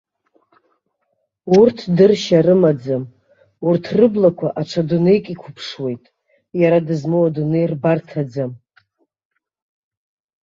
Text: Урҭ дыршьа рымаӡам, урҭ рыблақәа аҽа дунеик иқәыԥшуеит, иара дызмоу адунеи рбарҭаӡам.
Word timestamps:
Урҭ 1.59 1.79
дыршьа 1.95 2.39
рымаӡам, 2.45 3.03
урҭ 3.67 3.85
рыблақәа 3.97 4.47
аҽа 4.61 4.81
дунеик 4.87 5.25
иқәыԥшуеит, 5.33 6.03
иара 6.61 6.79
дызмоу 6.87 7.25
адунеи 7.27 7.67
рбарҭаӡам. 7.71 8.51